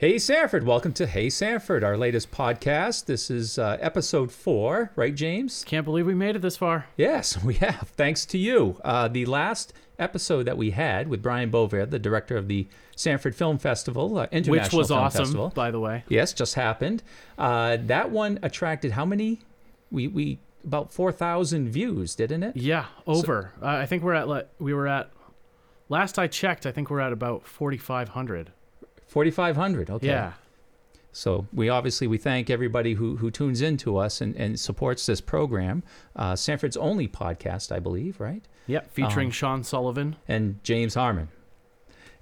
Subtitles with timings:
[0.00, 3.04] Hey Sanford, welcome to Hey Sanford, our latest podcast.
[3.04, 5.62] This is uh, episode four, right, James?
[5.66, 6.86] Can't believe we made it this far.
[6.96, 7.92] Yes, we have.
[7.96, 8.80] Thanks to you.
[8.82, 12.66] Uh, the last episode that we had with Brian Bover, the director of the
[12.96, 15.52] Sanford Film Festival, uh, International Which was Film awesome, Festival.
[15.54, 16.02] by the way.
[16.08, 17.02] Yes, just happened.
[17.36, 19.40] Uh, that one attracted how many?
[19.90, 22.56] We we about four thousand views, didn't it?
[22.56, 23.52] Yeah, over.
[23.60, 25.10] uh, I think we're at like we were at
[25.90, 26.64] last I checked.
[26.64, 28.50] I think we're at about forty five hundred.
[29.10, 29.90] Forty five hundred.
[29.90, 30.06] Okay.
[30.06, 30.32] Yeah,
[31.12, 35.04] So we obviously we thank everybody who who tunes in to us and, and supports
[35.06, 35.82] this program.
[36.14, 38.44] Uh, Sanford's only podcast, I believe, right?
[38.68, 38.82] yeah.
[38.92, 40.14] Featuring Um, Sean Sullivan.
[40.28, 41.26] And James Harmon.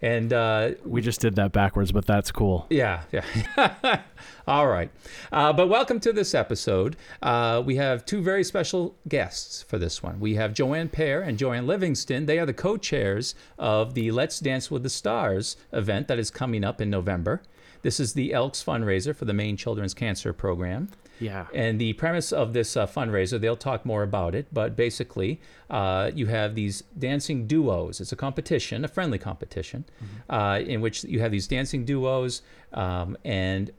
[0.00, 2.66] And uh, We just did that backwards, but that's cool.
[2.70, 4.00] Yeah, yeah.
[4.46, 4.90] All right.
[5.32, 6.96] Uh, but welcome to this episode.
[7.20, 10.20] Uh, we have two very special guests for this one.
[10.20, 12.26] We have Joanne Pear and Joanne Livingston.
[12.26, 16.30] They are the co chairs of the Let's Dance with the Stars event that is
[16.30, 17.42] coming up in November.
[17.82, 20.88] This is the Elks fundraiser for the Maine Children's Cancer Program.
[21.20, 21.46] Yeah.
[21.54, 26.10] And the premise of this uh, fundraiser, they'll talk more about it, but basically, uh,
[26.14, 28.00] you have these dancing duos.
[28.00, 29.84] It's a competition, a friendly competition,
[30.28, 32.42] uh, in which you have these dancing duos.
[32.72, 33.70] Um, and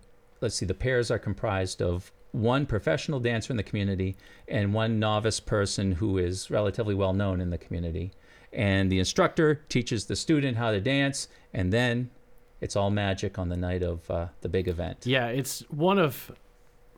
[0.41, 4.15] let's see, the pairs are comprised of one professional dancer in the community
[4.47, 8.11] and one novice person who is relatively well known in the community.
[8.51, 12.09] And the instructor teaches the student how to dance, and then
[12.61, 15.05] it's all magic on the night of uh, the big event.
[15.05, 16.31] Yeah, it's one of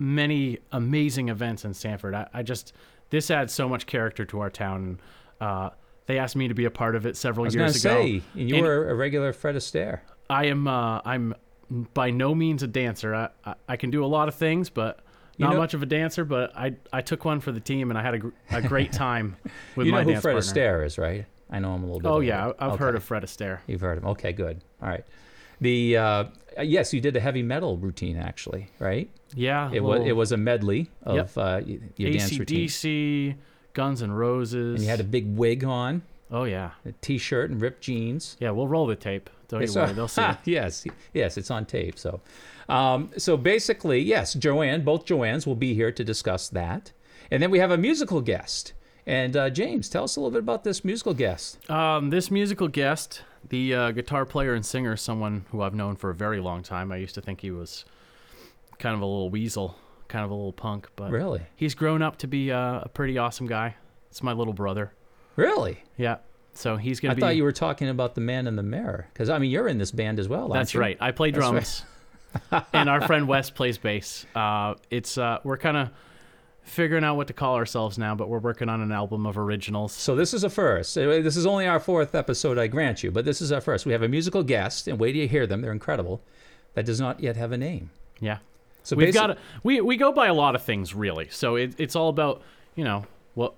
[0.02, 2.16] many amazing events in Sanford.
[2.16, 2.74] I, I just
[3.12, 5.00] this adds so much character to our town.
[5.40, 5.70] Uh,
[6.08, 8.02] they asked me to be a part of it several years to ago.
[8.02, 10.00] and you And- were a regular Fred Astaire.
[10.30, 11.36] I am uh, I'm
[11.94, 13.14] by no means a dancer.
[13.14, 15.00] I, I, I can do a lot of things, but
[15.38, 16.26] You not know- much of a dancer.
[16.26, 18.92] But I I took one for the team, and I had a, gr- a great
[18.92, 19.38] time
[19.76, 20.42] with you my know who Fred partner.
[20.42, 21.26] Astaire is, right?
[21.52, 22.08] I know him a little bit.
[22.10, 22.52] Oh yeah.
[22.60, 22.78] I've Okay.
[22.84, 23.60] heard of Fred Astaire.
[23.68, 24.06] You've heard him.
[24.08, 24.62] Okay, good.
[24.82, 25.06] All right.
[25.60, 26.24] The uh,
[26.64, 29.10] yes, you did a heavy metal routine actually, right?
[29.36, 31.32] Yeah, It was it was a medley of Yep.
[31.38, 31.62] uh,
[31.98, 33.36] your dance routine, AC/DC,
[33.74, 34.76] Guns N' Roses.
[34.76, 38.38] and you had a big wig on, oh yeah, a t-shirt, and ripped jeans.
[38.40, 38.52] yeah.
[38.52, 39.30] We'll roll the tape.
[39.48, 40.22] Don't It's, you worry, they'll see.
[40.22, 40.38] it.
[40.46, 41.98] yes, yes, it's on tape.
[42.00, 42.22] So,
[42.70, 46.92] um, so basically, yes, Joanne, both Joannes will be here to discuss that,
[47.30, 48.74] and then we have a musical guest.
[49.08, 51.58] And uh, James, tell us a little bit about this musical guest.
[51.70, 56.12] Um, this musical guest, the uh, guitar player and singer, someone who I've known for
[56.12, 56.92] a very long time.
[56.92, 57.84] I used to think he was
[58.82, 59.76] kind of a little weasel,
[60.10, 63.18] kind of a little punk, but Really, he's grown up to be uh, a pretty
[63.18, 63.76] awesome guy.
[64.10, 64.92] It's my little brother.
[65.38, 65.84] really.
[65.98, 66.18] Yeah.
[66.54, 67.22] So he's gonna I be.
[67.22, 69.78] thought you were talking about the man in the mirror, because I mean, you're in
[69.78, 70.50] this band as well.
[70.50, 70.82] That's you?
[70.82, 70.98] right.
[71.00, 71.52] I play That's right.
[72.52, 74.26] drums, and our friend Wes plays bass.
[74.36, 75.90] Uh, it's uh, we're kind of
[76.64, 79.94] figuring out what to call ourselves now, but we're working on an album of originals.
[79.94, 80.98] So this is a first.
[80.98, 83.86] Uh, This is only our fourth episode, I grant you, but this is our first.
[83.86, 85.62] We have a musical guest, and wait till you hear them.
[85.62, 86.22] They're incredible.
[86.74, 87.92] That does not yet have a name.
[88.20, 88.40] Yeah.
[88.84, 91.28] So We've got we we go by a lot of things really.
[91.30, 92.42] So it, it's all about
[92.76, 93.06] you know
[93.36, 93.54] what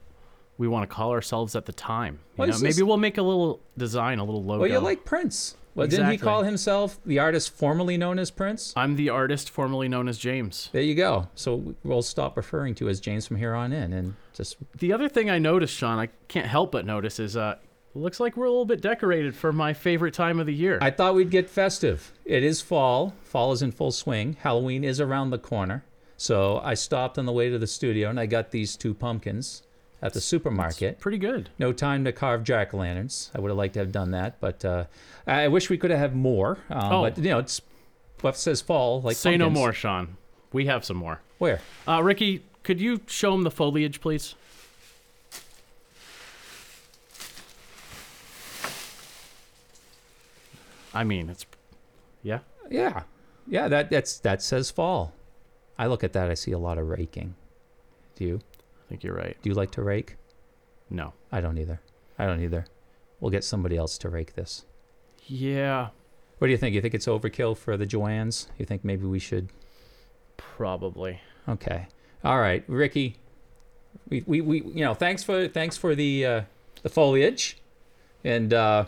[0.58, 2.20] we want to call ourselves at the time.
[2.38, 4.62] You know, maybe we'll make a little design, a little logo.
[4.62, 5.56] Well, you're like Prince.
[5.76, 8.74] Well, didn't he call himself the artist formerly known as Prince?
[8.76, 10.70] I'm the artist formerly known as James.
[10.72, 11.30] There you go.
[11.34, 15.10] So we'll stop referring to as James from here on in, and just The other
[15.10, 17.56] thing I noticed, Sean, I can't help but notice is uh,
[17.96, 20.78] looks like we're a little bit decorated for my favorite time of the year.
[20.82, 22.12] I thought we'd get festive.
[22.26, 23.14] It is fall.
[23.24, 24.38] Fall is in full swing.
[24.42, 25.84] Halloween is around the corner.
[26.18, 29.64] So I stopped on the way to the studio, and I got these two pumpkins
[30.02, 31.00] at the supermarket.
[31.00, 31.50] Pretty good.
[31.60, 33.30] No time to carve jack o' lanterns.
[33.36, 34.86] I would have liked to have done that, but uh,
[35.28, 36.60] I wish we could have had more.
[36.70, 37.02] Um, Oh.
[37.04, 37.62] But you know, it's
[38.22, 39.02] what says fall.
[39.02, 40.18] Like Say no more, Sean.
[40.52, 41.22] We have some more.
[41.40, 41.60] Where?
[41.88, 44.36] Uh, Ricky, could you show him the foliage, please?
[50.94, 51.46] I mean, it's
[52.22, 52.40] yeah.
[52.70, 53.04] Yeah,
[53.48, 53.68] yeah.
[53.68, 55.14] That that's that says fall.
[55.78, 56.30] I look at that.
[56.30, 57.36] I see a lot of raking.
[58.16, 58.40] Do you?
[58.86, 59.36] I think you're right.
[59.42, 60.18] Do you like to rake?
[60.90, 61.14] No.
[61.32, 61.82] I don't either.
[62.20, 62.66] I don't either.
[63.20, 64.66] We'll get somebody else to rake this.
[65.26, 65.90] Yeah,
[66.38, 66.76] What do you think?
[66.76, 68.50] You think it's overkill for the Joannes?
[68.60, 69.50] You think maybe we should?
[70.38, 71.22] probably.
[71.48, 71.88] Okay.
[72.24, 73.16] All right, Ricky.
[74.10, 76.42] We, we, we you know thanks for thanks for the uh,
[76.82, 77.58] the foliage,
[78.24, 78.86] and uh,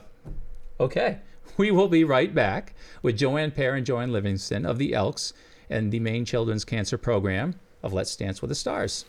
[0.79, 1.19] okay,
[1.57, 5.33] we will be right back with Joanne Pear and Joanne Livingston of the Elks
[5.69, 9.05] and the Maine Children's Cancer Program of Let's Dance with the Stars.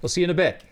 [0.00, 0.62] We'll see you in a bit.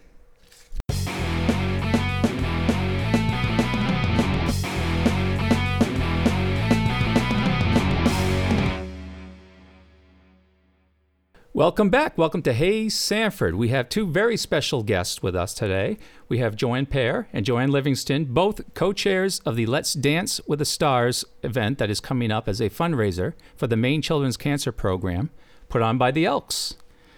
[11.56, 12.18] Welcome back.
[12.18, 13.54] Welcome to Hey Sanford.
[13.54, 15.96] We have two very special guests with us today.
[16.28, 20.58] We have Joanne Pear and Joanne Livingston, both co chairs of the Let's Dance with
[20.58, 24.70] the Stars event that is coming up as a fundraiser for the Maine Children's Cancer
[24.70, 25.30] Program
[25.70, 26.74] put on by the Elks.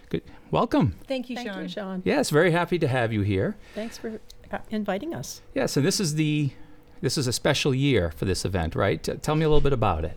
[0.09, 0.23] Good.
[0.53, 0.95] Welcome.
[1.09, 1.63] Thank you, Thank Sean.
[1.65, 2.03] you, Sean.
[2.05, 3.57] Yes, very happy to have you here.
[3.75, 4.21] Thanks for
[4.53, 5.43] uh, inviting us.
[5.53, 6.53] Yes, and this is the
[7.01, 9.03] this is a special year for this event, right?
[9.21, 10.17] Tell me a little bit about it.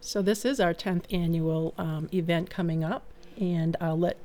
[0.00, 3.09] So this is our 10th annual um, event coming up,
[3.40, 4.16] and I'll let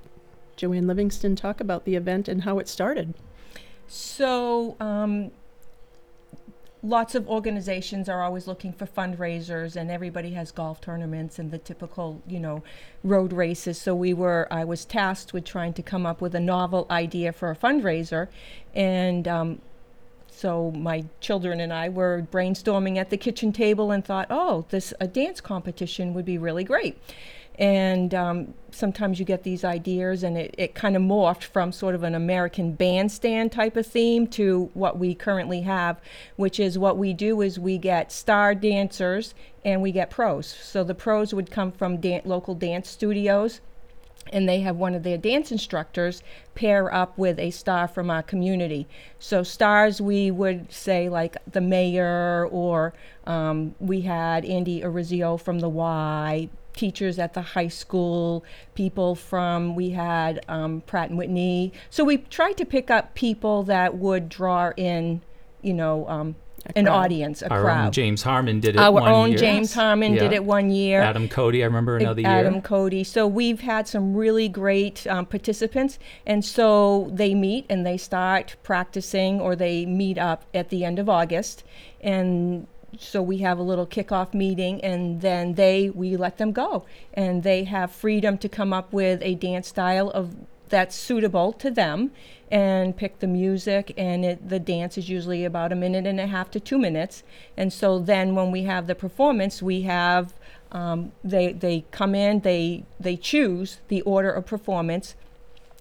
[0.55, 3.13] Joanne Livingston talk about the event and how it started.
[3.87, 5.31] So, um,
[6.85, 11.57] lots of organizations are always looking for fundraisers, and everybody has golf tournaments and the
[11.57, 12.63] typical, you know,
[13.03, 13.79] road races.
[13.79, 17.31] So we were, I was tasked with trying to come up with a novel idea
[17.31, 18.27] for a fundraiser,
[18.73, 19.61] and um,
[20.29, 24.93] so my children and I were brainstorming at the kitchen table and thought, oh, this
[24.99, 26.97] a dance competition would be really great.
[27.57, 31.95] And um, sometimes you get these ideas, and it, it kind of morphed from sort
[31.95, 36.01] of an American bandstand type of theme to what we currently have,
[36.35, 40.47] which is what we do is we get star dancers and we get pros.
[40.47, 43.61] So the pros would come from dan- local dance studios
[44.31, 46.23] and they have one of their dance instructors
[46.55, 48.87] pair up with a star from our community.
[49.19, 52.93] So stars, we would say like the mayor, or
[53.25, 58.43] um, we had Andy Orizio from the Y, teachers at the high school,
[58.73, 61.73] people from we had um, Pratt and Whitney.
[61.89, 65.21] So we tried to pick up people that would draw in,
[65.61, 66.35] you know, um,
[66.75, 67.85] an audience, a Our crowd.
[67.85, 69.37] own James Harmon did it Our one own year.
[69.37, 71.01] James Harmon did it one year.
[71.01, 72.47] Adam Cody, I remember another Adam year.
[72.47, 73.03] Adam Cody.
[73.03, 78.55] So we've had some really great um, participants, and so they meet and they start
[78.63, 81.63] practicing, or they meet up at the end of August,
[82.01, 82.65] and
[82.99, 87.43] so we have a little kickoff meeting, and then they we let them go, and
[87.43, 90.35] they have freedom to come up with a dance style of
[90.69, 92.11] that's suitable to them
[92.51, 96.27] and pick the music and it, the dance is usually about a minute and a
[96.27, 97.23] half to two minutes.
[97.57, 100.33] And so then when we have the performance we have
[100.71, 105.15] um, they they come in they they choose the order of performance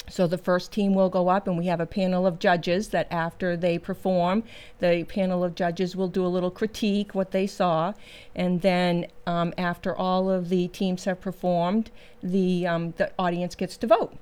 [0.08, 3.06] so the first team will go up, and we have a panel of judges that
[3.10, 4.44] after they perform,
[4.78, 7.94] the panel of judges will do a little critique what they saw,
[8.34, 11.90] and then um, after all of the teams have performed,
[12.22, 14.14] the um, the audience gets to vote.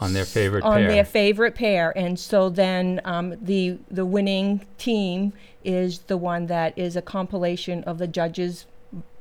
[0.00, 0.88] On their favorite on pair.
[0.88, 5.32] their favorite pair, and so then um, the the winning team
[5.64, 8.66] is the one that is a compilation of the judges'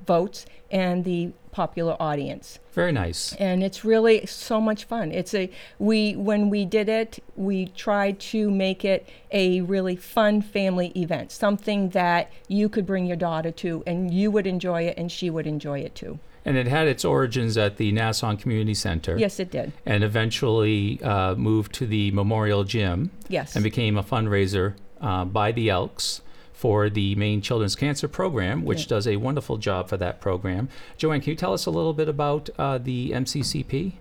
[0.06, 3.34] votes and the popular audience Very nice.
[3.36, 5.12] and it's really so much fun.
[5.12, 5.50] It's a
[5.80, 11.32] we when we did it, we tried to make it a really fun family event,
[11.32, 15.30] something that you could bring your daughter to and you would enjoy it and she
[15.30, 16.20] would enjoy it too.
[16.44, 19.16] And it had its origins at the Nasson Community Center.
[19.18, 19.74] Yes, it did.
[19.86, 23.56] And eventually uh, moved to the Memorial Gym Yes.
[23.56, 26.22] and became a fundraiser uh, by the Elks
[26.62, 28.90] for the Maine Children's Cancer Program, which Yeah.
[28.90, 30.70] does a wonderful job for that program.
[30.96, 33.94] Joanne, can you tell us a little bit about uh, the MCCP?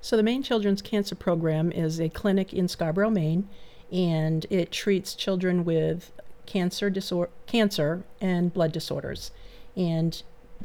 [0.00, 3.48] So the Maine Children's Cancer Program is a clinic in Scarborough, Maine,
[3.92, 6.10] and it treats children with
[6.46, 9.30] cancer disor- cancer and blood disorders,
[9.76, 10.20] and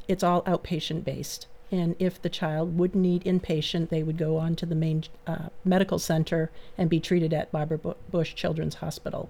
[0.08, 1.46] it's all outpatient based.
[1.72, 5.50] And if the child would need inpatient, they would go on to the Maine uh,
[5.64, 7.78] medical center and be treated at Barbara
[8.10, 9.30] Bush Children's Hospital.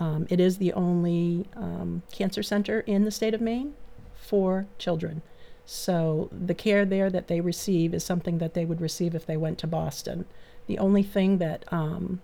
[0.00, 3.74] Um, it is the only um, cancer center in the state of Maine
[4.14, 5.22] for children.
[5.66, 9.36] So the care there that they receive is something that they would receive if they
[9.36, 10.26] went to Boston.
[10.66, 12.20] The only thing that um,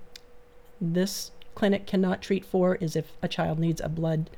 [0.80, 4.30] this clinic cannot treat for is if a child needs a blood,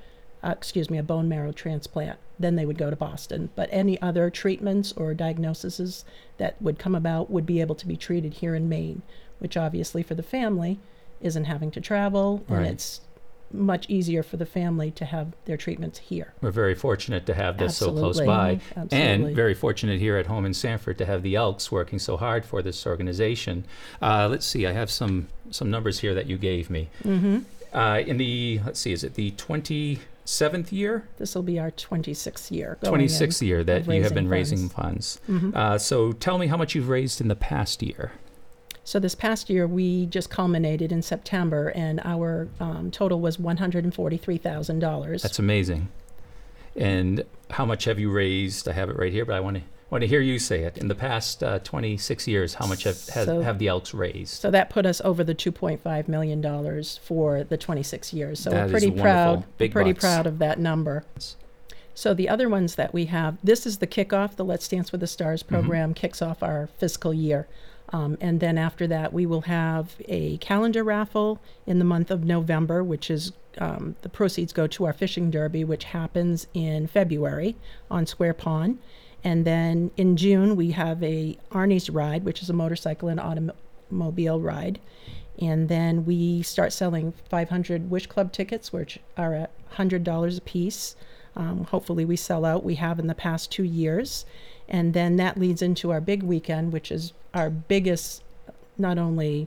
[0.42, 2.18] uh, excuse me, a bone marrow transplant.
[2.38, 3.50] Then they would go to Boston.
[3.54, 6.04] But any other treatments or diagnoses
[6.38, 9.02] that would come about would be able to be treated here in Maine,
[9.38, 10.78] which obviously for the family
[11.20, 12.58] isn't having to travel, Right.
[12.58, 13.00] and it's
[13.52, 16.32] much easier for the family to have their treatments here.
[16.40, 18.60] We're very fortunate to have this so close by.
[18.76, 18.98] Absolutely.
[18.98, 22.44] And very fortunate here at home in Sanford to have the Elks working so hard
[22.44, 23.64] for this organization.
[24.00, 26.88] Uh, let's see, I have some some numbers here that you gave me.
[27.04, 27.38] Mm-hmm.
[27.76, 31.72] Uh, in the let's see, is it the twenty seventh year, This will be our
[31.72, 32.78] 26th year.
[32.80, 35.18] going twenty sixth year that you have been raising funds.
[35.26, 35.44] funds?
[35.44, 35.56] Mhm.
[35.56, 38.12] Uh, so tell me how much you've raised in the past year.
[38.84, 43.58] So this past year, we just culminated in September, and our um, total was one
[43.58, 45.22] hundred and forty-three thousand dollars.
[45.22, 45.88] That's amazing.
[46.74, 48.66] And how much have you raised?
[48.68, 50.78] I have it right here, but I want to want to hear you say it.
[50.78, 54.40] In the past uh, 26 years, how much have have, So- have the Elks raised?
[54.40, 58.40] So that put us over the two point five million dollars for the twenty-six years.
[58.40, 59.44] So That we're pretty proud.
[59.58, 60.00] Pretty bucks.
[60.04, 61.04] proud of that number.
[61.94, 64.34] So the other ones that we have, this is the kickoff.
[64.36, 65.54] The Let's Dance with the Stars Mm-hmm.
[65.54, 67.46] program kicks off our fiscal year.
[67.92, 72.24] Um, and then after that, we will have a calendar raffle in the month of
[72.24, 77.56] November, which is um, the proceeds go to our fishing derby, which happens in February
[77.90, 78.78] on Square Pond.
[79.22, 84.40] And then in June, we have a Arnie's ride, which is a motorcycle and automobile
[84.40, 84.80] ride.
[85.38, 90.96] And then we start selling 500 Wish Club tickets, which are at $100 a piece.
[91.34, 92.64] Um, hopefully, we sell out.
[92.64, 94.26] We have in the past two years.
[94.72, 98.22] And then that leads into our big weekend, which is our biggest,
[98.78, 99.46] not only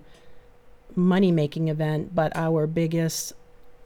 [0.96, 3.34] money making event, but our biggest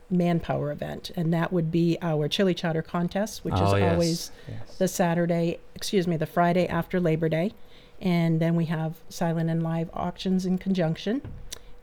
[0.10, 1.12] manpower event.
[1.16, 3.92] And that would be our chili chowder contest, which oh, is yes.
[3.92, 4.78] always yes.
[4.78, 7.54] the Saturday, excuse me, the Friday after Labor Day.
[8.02, 11.22] And then we have silent and live auctions in conjunction.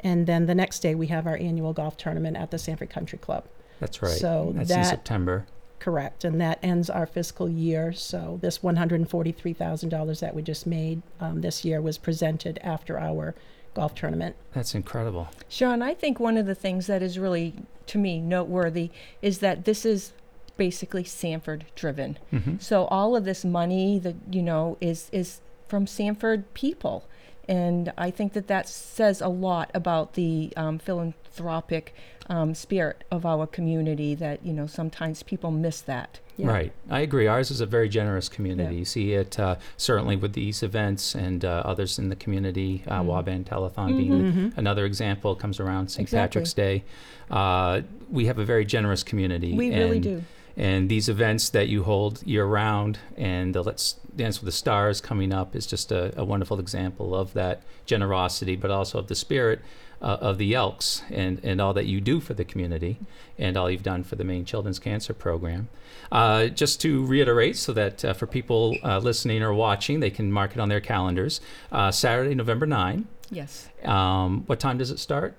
[0.01, 3.19] And then the next day we have our annual golf tournament at the Sanford Country
[3.19, 3.45] Club.
[3.81, 4.13] That's right.
[4.13, 5.47] So That's in September.
[5.87, 6.25] Correct.
[6.25, 7.93] And that ends our fiscal year.
[7.93, 13.37] So this $143,000 that we just made um, this year was presented after our
[13.73, 14.35] golf tournament.
[14.53, 15.29] That's incredible.
[15.49, 17.55] Sean, I think one of the things that is really,
[17.87, 18.91] to me, noteworthy
[19.23, 20.11] is that this is
[20.57, 22.19] basically Sanford driven.
[22.31, 27.05] hmm So all of this money that you know is is from Sanford people,
[27.49, 31.95] and I think that that says a lot about the um, philanthropic
[32.29, 34.15] um, spirit of our community.
[34.15, 36.21] That you know sometimes people miss that.
[36.39, 36.49] Yeah.
[36.49, 36.73] Right.
[36.91, 37.27] I agree.
[37.27, 38.75] Ours is a very generous community.
[38.75, 38.79] Yeah.
[38.81, 42.83] You see it uh, certainly with these events and uh, others in the community.
[42.87, 43.07] Uh, Mhm.
[43.07, 44.59] Waban Telethon being Mhm.
[44.59, 46.01] another example comes around St.
[46.03, 46.41] Exactly.
[46.41, 46.85] Patrick's Day.
[47.31, 49.55] Uh, we have a very generous community.
[49.55, 50.23] We really do.
[50.57, 55.03] And these events that you hold year round and the Let's Dance with the Stars
[55.03, 59.15] coming up is just a, a wonderful example of that generosity, but also of the
[59.15, 59.61] spirit
[60.01, 62.99] uh, of the Elks and, and all that you do for the community
[63.39, 65.69] and all you've done for the Maine Children's Cancer Program.
[66.11, 70.31] Uh, just to reiterate, so that uh, for people uh, listening or watching, they can
[70.31, 71.41] mark it on their calendars.
[71.73, 73.07] Uh, Saturday, November 9.
[73.31, 73.69] Yes.
[73.85, 75.35] Um, what time does it start?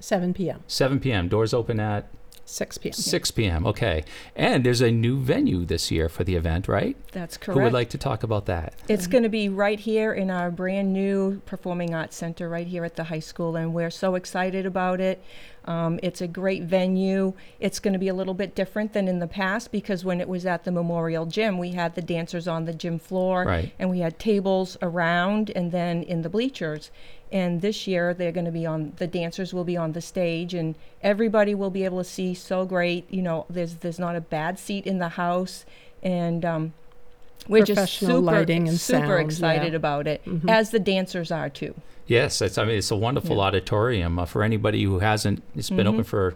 [0.00, 1.28] 7 p.m., 7 p.m.
[1.28, 2.08] Doors open at
[2.46, 2.92] 6 p.m.
[2.92, 3.66] 6 p.m.
[3.66, 4.04] Okay.
[4.34, 6.96] And there's a new venue this year for the event, right?
[7.12, 7.58] That's correct.
[7.58, 8.74] Who would like to talk about that?
[8.88, 12.84] It's going to be right here in our brand new Performing Arts Center, right here
[12.84, 15.22] at the high school, and we're so excited about it.
[15.64, 17.32] Um, it's a great venue.
[17.58, 20.28] It's going to be a little bit different than in the past because when it
[20.28, 23.72] was at the Memorial Gym, we had the dancers on the gym floor Right.
[23.76, 26.92] and we had tables around and then in the bleachers.
[27.32, 30.54] And this year, they're going to be on, the dancers will be on the stage
[30.54, 33.10] and everybody will be able to see so great.
[33.10, 35.64] You know, there's, there's not a bad seat in the house.
[36.02, 36.72] And, um,
[37.48, 39.76] we're just Professional super, lighting and super sound, excited yeah.
[39.76, 40.50] about it, Mhm.
[40.50, 41.74] as the dancers are too.
[42.08, 43.42] Yes, it's, I mean, it's a wonderful Yeah.
[43.42, 45.42] auditorium uh, for anybody who hasn't.
[45.54, 46.06] It's been open Mhm.
[46.06, 46.34] for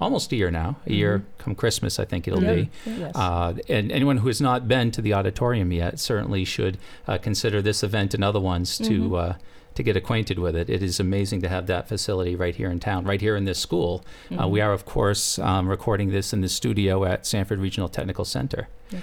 [0.00, 0.76] almost a year now.
[0.86, 2.54] A year come Christmas, I think it'll Yeah.
[2.54, 2.70] be.
[2.86, 3.12] Yes.
[3.14, 7.60] Uh, and anyone who has not been to the auditorium yet certainly should uh, consider
[7.62, 9.30] this event and other ones to Mhm.
[9.30, 9.32] uh,
[9.74, 10.68] to get acquainted with it.
[10.68, 13.58] It is amazing to have that facility right here in town, right here in this
[13.58, 14.04] school.
[14.38, 14.64] Uh, we Mhm.
[14.66, 18.68] are, of course, um, recording this in the studio at Sanford Regional Technical Center.
[18.90, 19.02] Yes.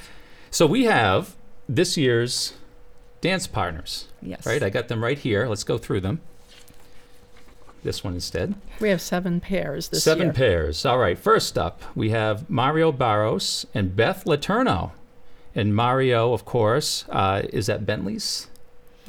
[0.51, 1.35] So we have
[1.67, 2.53] this year's
[3.21, 4.45] dance partners, Yes.
[4.45, 4.61] right?
[4.63, 5.47] I got them right here.
[5.47, 6.21] Let's go through them.
[7.81, 8.55] This one instead.
[8.81, 10.33] we have seven pairs this Seven year.
[10.33, 10.85] pairs.
[10.85, 11.17] All right.
[11.17, 14.91] First up, we have Mario Barros and Beth Laterno.
[15.55, 18.47] And Mario, of course, uh, is at Bentley's,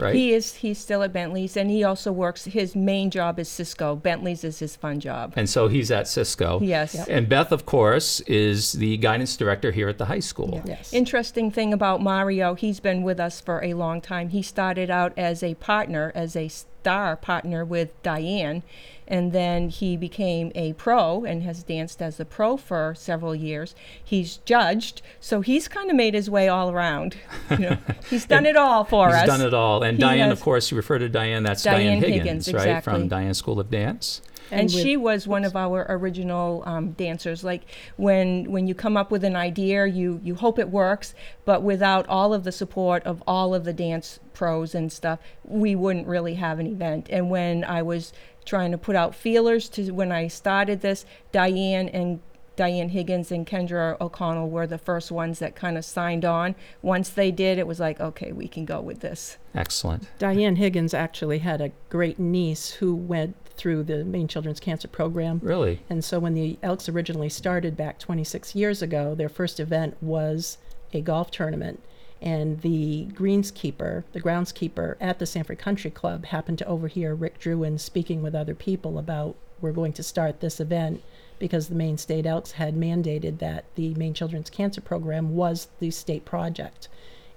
[0.01, 0.15] right?
[0.15, 0.55] He is.
[0.55, 2.45] He's still at Bentley's, and he also works.
[2.45, 3.97] His main job is Cisco.
[3.97, 5.33] Bentley's is his fun job.
[5.37, 6.61] and so he's at Cisco.
[6.63, 6.95] Yes.
[6.95, 7.09] Yep.
[7.09, 10.63] And Beth, of course, is the guidance director here at the high school.
[10.65, 10.93] Yes.
[10.93, 14.31] Interesting thing about Mario, he's been with us for a long time.
[14.31, 18.63] He started out as a partner, as a star partner with Diane,
[19.11, 23.75] and then he became a pro and has danced as a pro for several years.
[24.03, 27.17] He's judged, so he's kind of made his way all around.
[27.51, 29.21] You know, he's done it all for He's us.
[29.23, 29.83] He's done it all.
[29.83, 32.55] And He Diane, has- of course, you refer to Diane, that's Diane, Diane Higgins, Higgins,
[32.55, 32.61] right?
[32.69, 32.93] exactly.
[32.93, 34.23] From Diane School of Dance.
[34.53, 37.63] and, with- she was one of our original um, dancers like
[37.97, 41.15] when when you come up with an idea you you hope it works
[41.45, 45.77] but without all of the support of all of the dance pros and stuff we
[45.77, 48.13] wouldn't really have an event and when i was
[48.45, 52.21] trying to put out feelers to when i started this diane and
[52.61, 56.55] Diane Higgins and Kendra O'Connell were the first ones that kind of signed on.
[56.83, 59.39] Once they did, it was like, okay, we can go with this.
[59.55, 60.11] Excellent.
[60.19, 65.41] Diane Higgins actually had a great niece who went through the Maine Children's Cancer Program.
[65.43, 65.81] Really?
[65.89, 70.59] And so when the Elks originally started back 26 years ago, their first event was
[70.93, 71.83] a golf tournament.
[72.23, 77.81] And the greenskeeper, the groundskeeper at the Sanford Country Club happened to overhear Rick Druin
[77.81, 81.03] speaking with other people about we're going to start this event
[81.39, 85.91] because the Maine State Elks had mandated that the Maine Children's Cancer Program was the
[85.91, 86.89] state project.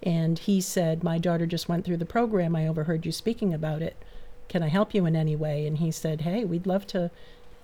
[0.01, 2.55] And he said, My daughter just went through the program.
[2.55, 3.95] I overheard you speaking about it.
[4.49, 5.65] Can I help you in any way?
[5.65, 7.09] And he said, Hey, we'd love to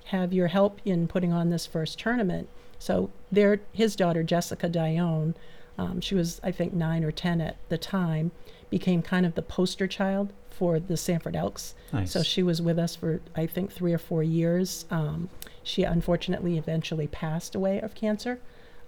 [0.05, 2.47] have your help in putting on this first tournament.
[2.79, 5.35] So there, his daughter Jessica Dione,
[5.79, 8.31] um, she was I think nine or ten at the time,
[8.69, 11.73] became kind of the poster child for the Sanford Elks.
[11.93, 12.11] Nice.
[12.11, 14.85] So she was with us for I think three or four years.
[14.91, 15.29] Um,
[15.63, 18.39] she unfortunately eventually passed away of cancer,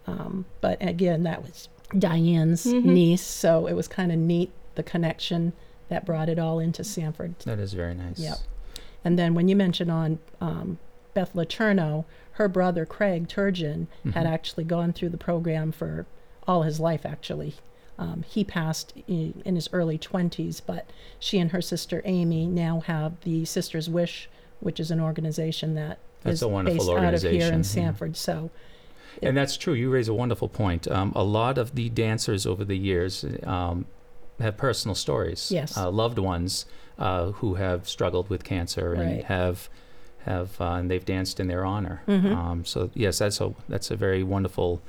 [0.08, 2.86] um, but again that was Diane's Mhm.
[2.86, 5.54] niece, so it was kind of neat the connection
[5.90, 7.38] that brought it all into Sanford.
[7.40, 8.18] that is very nice.
[8.20, 8.38] Yep.
[9.04, 10.78] And then when you mentioned on um,
[11.14, 14.30] Beth Lacherno, her brother Craig Turgeon had Mhm.
[14.32, 16.06] actually gone through the program for
[16.52, 17.56] all his life, actually.
[17.98, 20.90] Um, he passed in, in his early 20s, but
[21.20, 24.30] she and her sister Amy now have the Sisters Wish,
[24.60, 28.18] which is an organization that That's is a wonderful based out of here in Sanford.
[28.18, 28.50] So,
[29.22, 29.74] And that's true.
[29.74, 30.88] You raise a wonderful point.
[30.90, 33.86] Um, a lot of the dancers over the years um,
[34.40, 35.52] have personal stories.
[35.52, 35.78] Yes.
[35.78, 36.66] Uh, loved ones
[36.98, 39.24] uh, who have struggled with cancer and Right.
[39.26, 39.70] have
[40.26, 42.04] have uh, and they've danced in their honor.
[42.08, 42.36] Mhm.
[42.36, 44.80] Um, so yes, that's a that's a very wonderful,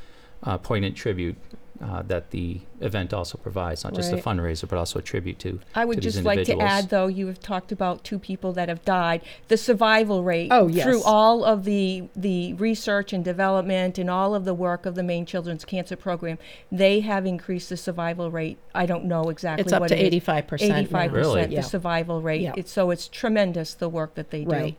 [0.43, 1.37] uh, poignant tribute.
[1.83, 4.25] Uh, that the event also provides, not just a Right.
[4.25, 5.59] fundraiser, but also a tribute to.
[5.75, 6.71] I would to these just like to individuals.
[6.85, 9.21] add, though, you have talked about two people that have died.
[9.49, 10.85] The survival rate Oh, yes.
[10.85, 15.03] through all of the the research and development and all of the work of the
[15.03, 16.39] Maine Children's Cancer Program,
[16.71, 18.59] they have increased the survival rate.
[18.73, 20.23] I don't know exactly it's up what to it is.
[20.23, 20.69] 85%.
[20.69, 20.77] now.
[20.77, 21.35] Eighty-five Really?
[21.35, 21.61] percent, Yeah.
[21.63, 22.43] the survival rate.
[22.43, 22.53] Yeah.
[22.57, 24.51] It's, so it's tremendous the work that they do.
[24.53, 24.77] Right.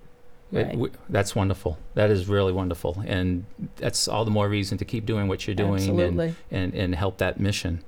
[0.54, 0.72] It- Right.
[0.72, 1.78] w- that's wonderful.
[1.96, 3.46] That is really wonderful, and
[3.78, 6.18] that's all the more reason to keep doing what you're doing and,
[6.52, 7.84] and and help that mission.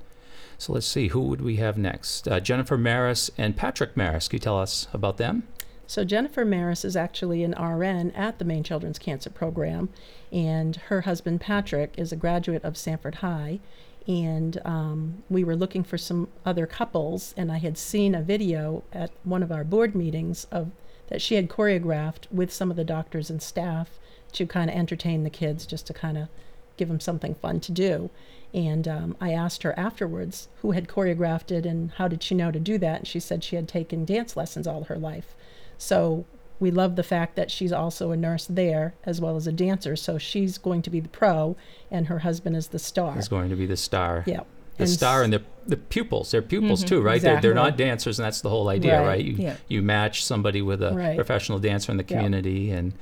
[0.58, 2.26] So let's see, who would we have next?
[2.26, 4.26] Uh, Jennifer Maris and Patrick Maris.
[4.28, 5.44] Can you tell us about them?
[5.86, 9.88] So Jennifer Maris is actually an RN at the Maine Children's Cancer Program,
[10.32, 13.60] and her husband Patrick is a graduate of Sanford High.
[14.08, 18.82] And um, we were looking for some other couples, and I had seen a video
[18.92, 20.70] at one of our board meetings of
[21.08, 23.98] that she had choreographed with some of the doctors and staff
[24.32, 26.28] to kind of entertain the kids, just to kind of
[26.76, 28.10] give them something fun to do.
[28.52, 32.50] And um, I asked her afterwards who had choreographed it and how did she know
[32.50, 35.34] to do that, and she said she had taken dance lessons all her life.
[35.78, 36.24] So
[36.58, 39.94] we love the fact that she's also a nurse there as well as a dancer.
[39.96, 41.56] So she's going to be the pro,
[41.90, 43.18] and her husband is the star.
[43.18, 44.24] Is going to be the star.
[44.26, 44.40] Yeah.
[44.76, 46.30] The And star and the the pupils.
[46.30, 46.88] They're pupils Mhm.
[46.88, 47.20] too, right?
[47.20, 49.06] They're, they're not dancers, and that's the whole idea, Right.
[49.08, 49.24] right?
[49.24, 49.56] You Yeah.
[49.66, 51.16] you match somebody with a Right.
[51.16, 52.16] professional dancer in the Yeah.
[52.16, 52.92] community and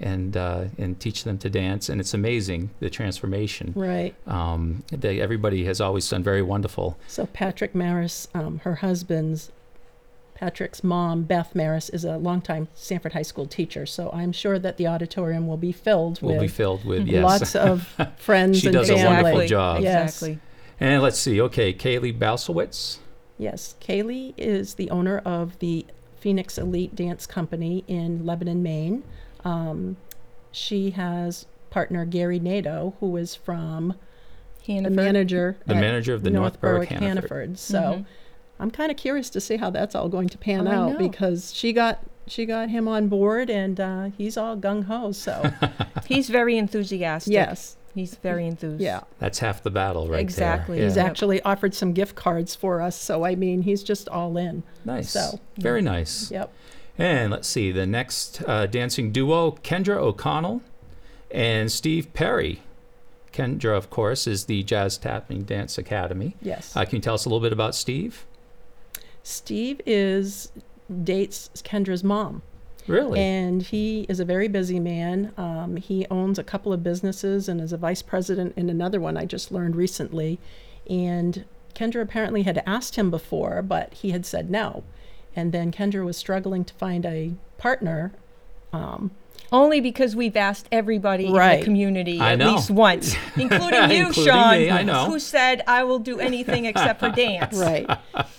[0.00, 3.72] and uh, and teach them to dance, and it's amazing the transformation.
[3.76, 4.14] Right.
[4.26, 6.96] Um, they, everybody has always done very wonderful.
[7.08, 9.52] So Patrick Maris, um, her husband's
[10.34, 13.86] Patrick's mom, Beth Maris, is a longtime Sanford High School teacher.
[13.86, 17.22] So I'm sure that the auditorium will be filled Will be with filled with yes.
[17.22, 19.22] lots of friends She and does a family.
[19.22, 19.82] wonderful job.
[19.82, 20.14] Yes.
[20.16, 20.38] Exactly.
[20.80, 21.40] And let's see.
[21.40, 22.98] Okay, Kaylee Balsowitz.
[23.38, 25.86] Yes, Kaylee is the owner of the
[26.18, 29.02] Phoenix Elite Dance Company in Lebanon, Maine.
[29.44, 29.96] Um,
[30.52, 33.94] she has partner Gary Nato, who is from
[34.66, 34.92] Hannaford.
[34.92, 37.58] the manager, The manager of the North Berwick Hannaford.
[37.58, 38.06] So Mhm.
[38.60, 41.52] I'm kind of curious to see how that's all going to pan Oh, out because
[41.54, 45.12] she got she got him on board and uh, he's all gung ho.
[45.12, 45.50] So
[46.06, 47.32] He's very enthusiastic.
[47.34, 48.80] yes, He's very enthused.
[48.82, 49.02] yeah.
[49.20, 50.78] That's half the battle, right Exactly.
[50.78, 50.86] there.
[50.88, 51.02] He's Yeah.
[51.04, 51.10] Yep.
[51.10, 52.96] actually offered some gift cards for us.
[52.96, 54.64] So I mean, he's just all in.
[54.84, 55.10] nice.
[55.10, 56.30] So, very nice.
[56.30, 56.52] Yep.
[56.98, 60.60] And let's see the next uh, dancing duo: Kendra O'Connell
[61.30, 62.62] and Steve Perry.
[63.32, 66.36] Kendra, of course, is the Jazz Tapping Dance Academy.
[66.40, 66.76] Yes.
[66.76, 68.24] Uh, can you tell us a little bit about Steve?
[69.24, 70.52] Steve is
[71.02, 72.42] dates Kendra's mom,
[72.86, 73.18] Really?
[73.18, 75.32] and he is a very busy man.
[75.36, 79.16] Um, he owns a couple of businesses and is a vice president in another one.
[79.16, 80.38] I just learned recently,
[80.88, 81.44] and
[81.74, 84.84] Kendra apparently had asked him before, but he had said no.
[85.34, 88.12] And then Kendra was struggling to find a partner.
[88.72, 89.10] Um,
[89.54, 92.54] Only because we've asked everybody in the community I at know.
[92.54, 95.04] least once, including you, Including Sean, me, I know.
[95.06, 97.56] who said, I will do anything except for dance.
[97.56, 97.88] right.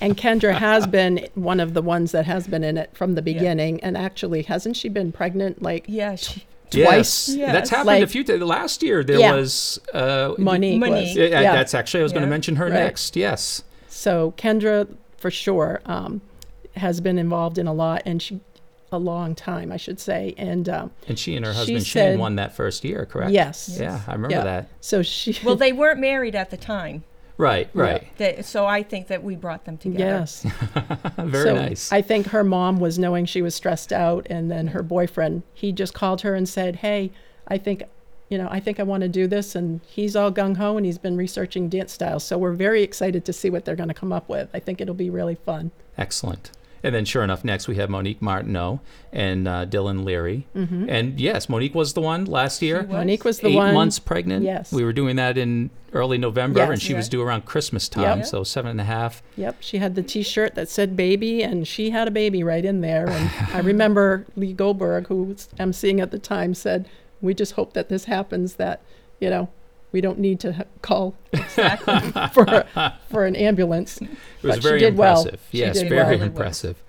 [0.02, 3.22] And Kendra has been one of the ones that has been in it from the
[3.22, 3.82] beginning.
[3.82, 7.30] And actually, hasn't she been pregnant like Yeah, she, twice?
[7.30, 7.30] Yes.
[7.30, 7.52] Yes.
[7.54, 8.42] That's happened a few times.
[8.44, 9.36] Last year there Yeah.
[9.36, 11.08] was uh, Monique, Monique.
[11.08, 11.16] was.
[11.16, 11.54] Yeah, yeah.
[11.56, 12.74] That's actually I was going to mention her Right.
[12.74, 13.16] next.
[13.16, 13.64] Yes.
[13.88, 16.20] So Kendra, for sure, um,
[16.76, 18.42] has been involved in a lot, and she
[18.96, 20.34] a long time, I should say.
[20.38, 23.32] And um, And she and her She husband Shane said- won that first year, correct?
[23.32, 24.44] yes, Yeah, I remember Yeah.
[24.44, 24.70] that.
[24.82, 25.38] so she.
[25.46, 27.04] well, they weren't married at the time.
[27.38, 28.08] Right, right.
[28.18, 30.04] That, so I think that we brought them together.
[30.06, 30.46] Yes.
[31.18, 31.92] Very so nice.
[31.92, 35.74] I think her mom was knowing she was stressed out, and then her boyfriend, he
[35.74, 37.12] just called her and said, "Hey,
[37.48, 37.84] I think
[38.30, 39.54] you know, I think I want to do this.
[39.54, 42.24] And he's all gung ho and he's been researching dance styles.
[42.24, 44.50] So we're very excited to see what they're going to come up with.
[44.52, 45.70] I think it'll be really fun.
[45.96, 46.50] Excellent.
[46.86, 48.80] And then, sure enough, next we have Monique Martineau
[49.12, 50.46] and uh, Dylan Leary.
[50.56, 50.88] Mm-hmm.
[50.88, 52.82] And yes, Monique was the one last year.
[52.84, 52.90] was.
[52.90, 53.74] Monique was the Eight one.
[53.74, 54.46] months pregnant.
[54.46, 54.72] Yes.
[54.72, 56.70] We were doing that in early November, Yes.
[56.70, 58.28] and she was due around Christmas time, Yep.
[58.28, 59.24] so seven and a half.
[59.36, 62.82] Yep, she had the T-shirt that said "baby," and she had a baby right in
[62.82, 63.10] there.
[63.10, 66.88] And I remember Lee Goldberg, who was emceeing at the time, said,
[67.20, 68.56] "We just hope that this happens.
[68.56, 68.82] That
[69.20, 69.50] you know,
[69.96, 71.16] we don't need to ha- call
[72.34, 72.64] for
[73.10, 75.20] for an ambulance." It was But she very did well.
[75.22, 75.48] impressive.
[75.52, 76.26] She yes, did very well.
[76.28, 76.84] impressive.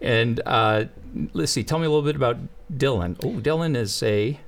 [0.00, 0.84] And uh,
[1.32, 2.36] let's see, tell me a little bit about
[2.72, 3.16] Dylan.
[3.24, 4.38] Oh, Dylan is a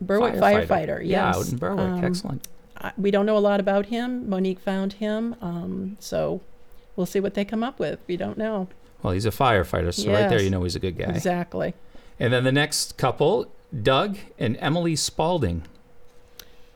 [0.00, 0.66] Berwick firefighter.
[0.66, 0.98] firefighter.
[1.04, 1.36] Yeah, yes.
[1.36, 1.80] out in Berwick.
[1.80, 2.48] Um, Excellent.
[2.76, 4.28] I, we don't know a lot about him.
[4.28, 6.40] Monique found him, um, so
[6.96, 7.98] we'll see what they come up with.
[8.06, 8.68] We don't know
[9.02, 11.10] Well, he's a firefighter, so right there you know he's a good guy.
[11.10, 11.74] exactly.
[12.20, 13.50] And then the next couple,
[13.82, 15.62] Doug and Emily Spalding.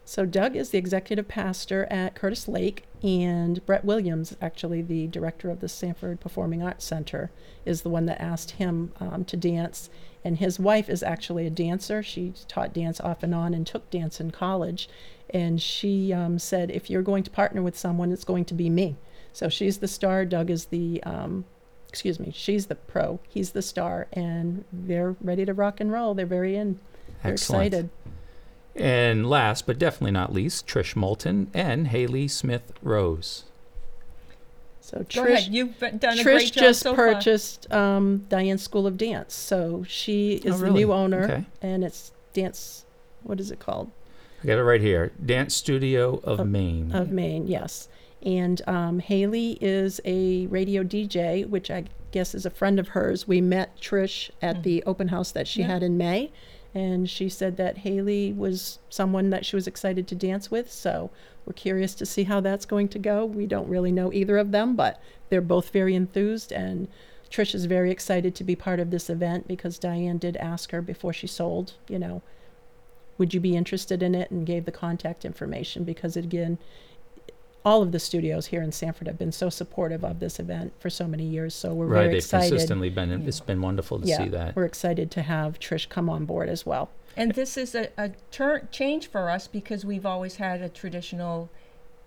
[0.09, 5.51] So Doug is the executive pastor at Curtis Lake, and Brett Williams, actually the director
[5.51, 7.31] of the Sanford Performing Arts Center,
[7.67, 9.91] is the one that asked him um, to dance.
[10.25, 12.03] And his wife is actually a dancer.
[12.03, 14.89] She taught dance off and on and took dance in college.
[15.29, 18.71] And she um, said, if you're going to partner with someone, it's going to be
[18.71, 18.97] me.
[19.35, 20.25] So she's the star.
[20.25, 21.45] Doug is the, um,
[21.87, 23.21] excuse me, she's the pro.
[23.29, 26.15] He's the star, and they're ready to rock and roll.
[26.15, 26.81] They're very in.
[27.23, 27.67] They're Excellent.
[27.67, 27.91] excited.
[28.81, 33.45] And last but definitely not least, Trish Moulton and Haley Smith Rose.
[34.81, 35.53] So Go Trish, ahead.
[35.55, 39.35] You've b- done a Trish great job just so purchased um, Diane's School of Dance,
[39.35, 41.45] so she is Oh, the new owner, Okay.
[41.61, 42.85] and it's dance.
[43.23, 43.91] What is it called?
[44.43, 45.13] I got it right here.
[45.25, 46.93] Dance Studio of Of- Maine.
[46.93, 47.89] Of Maine, yes.
[48.23, 53.29] And um, Haley is a radio DJ, which I guess is a friend of hers.
[53.29, 55.67] We met Trish at the open house that she Yeah.
[55.69, 56.31] had in May,
[56.75, 60.71] and she said that Haley was someone that she was excited to dance with.
[60.71, 61.11] So
[61.47, 63.25] we're curious to see how that's going to go.
[63.25, 66.89] We don't really know either of them, but they're both very enthused, and
[67.31, 70.81] Trish is very excited to be part of this event because Diane did ask her
[70.81, 72.23] before she sold, you know,
[73.19, 76.59] would you be interested in it, and gave the contact information because again
[77.65, 80.89] all of the studios here in Sanford have been so supportive of this event for
[80.91, 81.55] so many years.
[81.55, 82.51] So we're right, very they've excited.
[82.51, 83.11] consistently been.
[83.27, 84.57] It's been wonderful to yeah, see that.
[84.57, 86.91] we're excited to have Trish come on board as well.
[87.17, 91.51] And this is a, a turn change for us because we've always had a traditional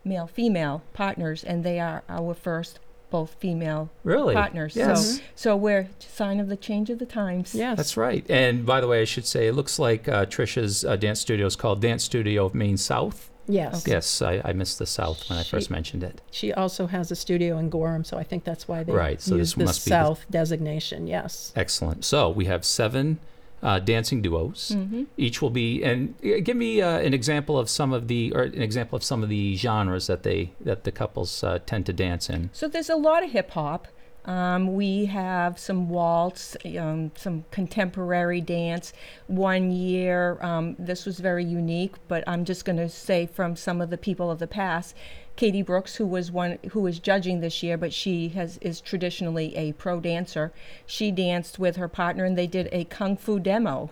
[0.05, 4.33] male female partners, and they are our first both female Really?
[4.33, 4.75] partners.
[4.75, 5.17] Yes.
[5.17, 7.53] So, so we're sign of the change of the times.
[7.53, 8.25] Yes, That's right.
[8.29, 11.45] And by the way, I should say, it looks like uh, Trisha's uh, dance studio
[11.45, 13.29] is called Dance Studio of Maine South.
[13.47, 13.85] Yes.
[13.87, 16.21] Yes, I, I missed the South when I first She- mentioned it.
[16.31, 19.35] She also has a studio in Gorham, so I think that's why they Right, so
[19.35, 21.07] use this the must be the- South designation.
[21.07, 21.51] Yes.
[21.55, 22.05] Excellent.
[22.05, 23.19] So we have seven
[23.63, 24.69] uh, dancing duos.
[24.73, 28.31] hmm Each will be, and uh, give me uh, an example of some of the,
[28.33, 31.85] or an example of some of the genres that they that the couples uh, tend
[31.85, 32.49] to dance in.
[32.53, 33.87] So there's a lot of hip hop.
[34.25, 38.93] Um, we have some waltz, um, some contemporary dance.
[39.27, 43.81] One year, um, this was very unique, but I'm just going to say from some
[43.81, 44.95] of the people of the past,
[45.35, 49.55] Katie Brooks, who was one who was judging this year, but she has is traditionally
[49.55, 50.51] a pro dancer.
[50.85, 53.89] She danced with her partner, and they did a kung fu demo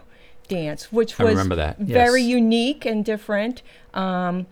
[0.47, 1.79] dance, which I was remember that.
[1.79, 2.29] very yes.
[2.29, 3.63] unique and different.
[3.93, 4.47] Um,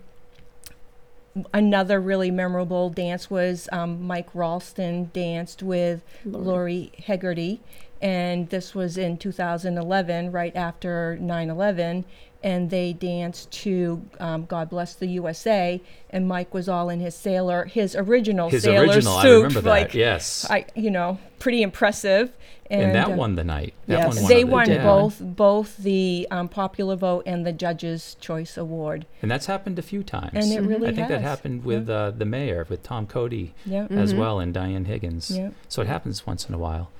[1.52, 7.60] another really memorable dance was um, Mike Ralston danced with Lori Hegarty,
[8.00, 12.04] and this was in 2011, right after 9/11.
[12.40, 17.16] And they danced to um, "God Bless the USA," and Mike was all in his
[17.16, 19.68] sailor, his original His sailor original, suit, I remember that.
[19.68, 20.46] like yes.
[20.48, 22.32] I, you know, pretty impressive.
[22.70, 23.74] and, that uh, won the night.
[23.88, 24.20] That Yes.
[24.20, 24.84] won they the- won yeah.
[24.84, 29.82] both both the um, popular vote and the judges' choice award, And that's happened a
[29.82, 30.34] few times.
[30.34, 31.08] and it really I think has.
[31.08, 34.18] that happened with uh, the mayor, with Tom Cody Yeah, as Mhm.
[34.18, 35.32] well, and Diane Higgins.
[35.36, 35.50] yeah.
[35.68, 36.90] So it happens once in a while.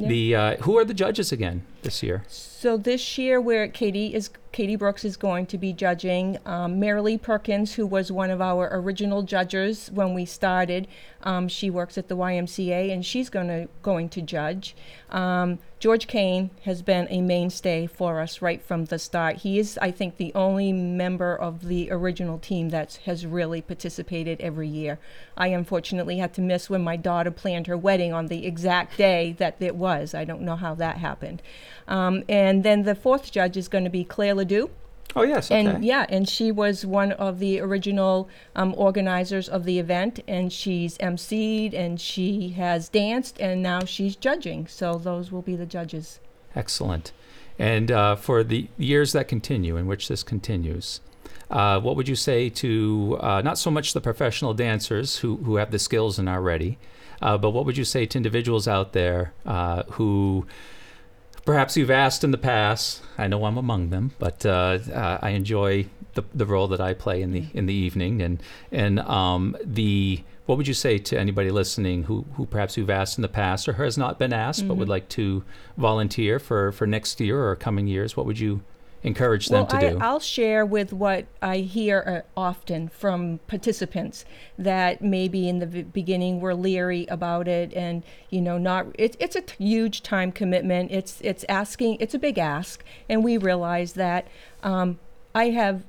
[0.00, 0.08] Yeah.
[0.08, 2.24] The uh, who are the judges again this year?
[2.28, 7.22] So this year, where Katie is Katie Brooks is going to be judging, um, Marilee
[7.22, 10.88] Perkins, who was one of our original judges when we started.
[11.22, 14.74] Um, she works at the YMCA, and she's going to going to judge.
[15.10, 19.36] Um, George Kane has been a mainstay for us right from the start.
[19.36, 24.40] He is, I think, the only member of the original team that has really participated
[24.40, 24.98] every year.
[25.36, 29.36] I unfortunately had to miss when my daughter planned her wedding on the exact day
[29.38, 30.14] that it was.
[30.14, 31.42] I don't know how that happened.
[31.86, 34.70] Um, and then the fourth judge is going to be Claire Ledoux.
[35.16, 35.64] Oh yes, okay.
[35.64, 40.52] And yeah, and she was one of the original um, organizers of the event, and
[40.52, 44.66] she's emceed and she has danced, and now she's judging.
[44.66, 46.20] So those will be the judges.
[46.54, 47.12] Excellent.
[47.58, 51.00] And uh, for the years that continue, in which this continues,
[51.50, 55.56] uh, what would you say to uh, not so much the professional dancers who, who
[55.56, 56.78] have the skills and are ready,
[57.20, 60.46] uh, but what would you say to individuals out there uh, who
[61.48, 63.00] perhaps you've asked in the past?
[63.16, 66.92] I know I'm among them, but uh, uh, I enjoy the, the role that I
[66.92, 71.18] play in the in the evening, and and um, the what would you say to
[71.18, 74.66] anybody listening who, who perhaps you've asked in the past or has not been asked
[74.68, 74.96] but would Mhm.
[74.96, 75.42] like to
[75.76, 78.16] volunteer for, for next year or coming years?
[78.16, 78.60] What would you
[79.02, 79.98] encourage them to I, do?
[80.00, 84.24] I'll share with what I hear uh, often from participants
[84.58, 89.16] that maybe in the v- beginning were leery about it, and you know, not it,
[89.18, 90.90] it's a t- huge time commitment.
[90.90, 94.26] It's it's asking, it's a big ask, and we realize that.
[94.62, 94.98] Um,
[95.34, 95.84] I have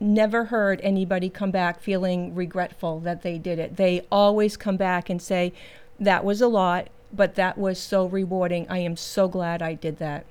[0.00, 3.76] never heard anybody come back feeling regretful that they did it.
[3.76, 5.52] They always come back and say,
[6.00, 8.66] "That was a lot." But that was so rewarding.
[8.70, 10.24] I am so glad I did that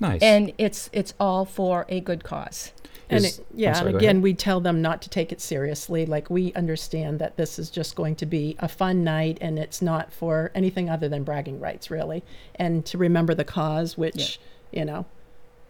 [0.00, 0.22] nice.
[0.22, 2.72] and it's it's all for a good cause.
[3.08, 6.06] And Is- it, yeah, sorry, and again, we tell them not to take it seriously.
[6.06, 9.82] Like we understand that this is just going to be a fun night, and it's
[9.82, 12.22] not for anything other than bragging rights, really.
[12.54, 14.38] And to remember the cause, which
[14.70, 15.06] you know,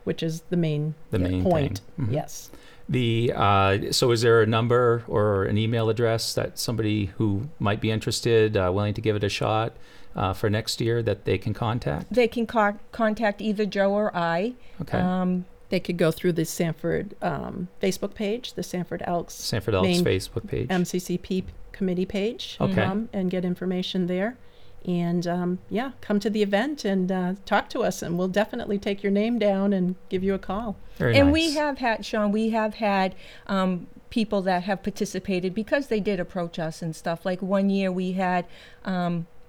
[0.04, 1.80] which is the main the main point.
[1.96, 2.06] thing.
[2.08, 2.12] Mhm.
[2.12, 2.50] Yes.
[2.90, 7.80] The uh, so is there a number or an email address that somebody who might
[7.80, 9.72] be interested, uh, willing to give it a shot
[10.16, 12.12] uh, for next year, that they can contact?
[12.12, 14.54] They can co- contact either Joe or I.
[14.82, 14.98] Okay.
[14.98, 19.86] Um, They could go through the Sanford um, Facebook page, the Sanford Elks Sanford Elks
[19.86, 20.68] main Facebook page.
[20.68, 22.82] MCCP committee page, Okay.
[22.82, 24.36] um, and get information there.
[24.84, 28.78] And um, yeah, come to the event and uh, talk to us, and we'll definitely
[28.78, 30.74] take your name down and give you a call.
[30.96, 31.32] Very and nice.
[31.34, 32.32] we have had Sean.
[32.32, 33.14] We have had
[33.46, 37.24] um, people that have participated because they did approach us and stuff.
[37.24, 38.44] Like one year we had.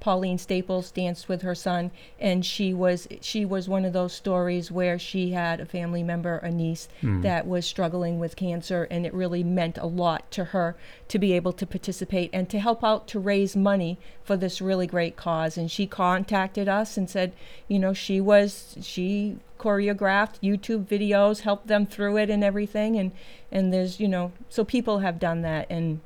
[0.02, 4.70] Pauline Staples danced with her son, and she was she was one of those stories
[4.72, 7.22] where she had a family member, a niece, Hmm.
[7.22, 10.76] that was struggling with cancer, and it really meant a lot to her
[11.08, 14.88] to be able to participate and to help out to raise money for this really
[14.88, 15.58] great cause.
[15.58, 17.32] And she contacted us and said,
[17.68, 23.12] you know, she was she choreographed YouTube videos, helped them through it and everything, and
[23.52, 26.00] and there's you know, so people have done that and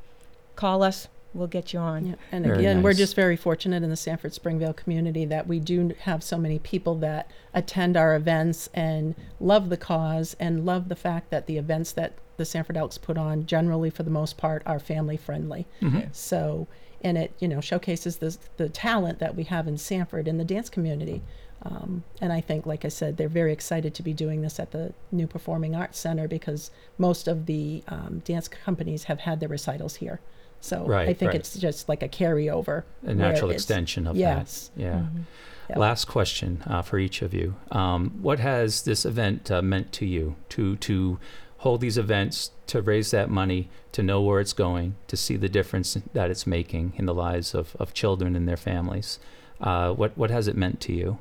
[0.57, 2.05] call us, we'll get you on.
[2.07, 2.15] Yeah.
[2.31, 5.93] And Very again, we're just very fortunate in the Sanford Springvale community that we do
[6.01, 10.95] have so many people that attend our events and love the cause and love the
[10.95, 14.63] fact that the events that the Sanford Elks put on, generally for the most part,
[14.65, 15.67] are family friendly.
[15.81, 16.13] Mhm.
[16.13, 16.67] So,
[17.01, 20.45] and it you know showcases the the talent that we have in Sanford in the
[20.45, 21.21] dance community.
[21.63, 24.71] Um, and I think, like I said, they're very excited to be doing this at
[24.71, 29.49] the new Performing Arts Center because most of the um, dance companies have had their
[29.49, 30.19] recitals here.
[30.61, 31.35] So I think right.
[31.35, 32.83] it's just like a carryover.
[33.03, 34.71] A natural extension of Yes.
[34.75, 34.81] that.
[34.81, 34.93] Yeah.
[34.93, 35.23] Mhm.
[35.69, 35.77] Yep.
[35.77, 37.55] Last question uh, for each of you.
[37.71, 40.35] Um, what has this event uh, meant to you?
[40.49, 41.19] To to
[41.57, 45.49] hold these events, to raise that money, to know where it's going, to see the
[45.49, 49.19] difference that it's making in the lives of, of children and their families.
[49.59, 51.17] Uh, what what has it meant to you?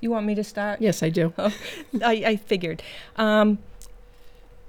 [0.00, 0.80] You want me to start?
[0.80, 1.32] Yes, I do.
[1.38, 1.52] I,
[2.02, 2.82] I figured.
[3.16, 3.58] Um,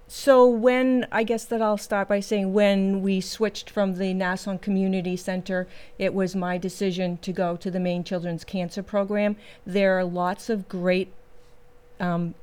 [0.08, 4.62] so when I guess that I'll start by saying when we switched from the Nasson
[4.62, 5.68] Community Center,
[6.00, 9.36] it was my decision to go to the Maine Children's Cancer Program.
[9.66, 11.12] There are lots of great
[12.00, 12.36] um,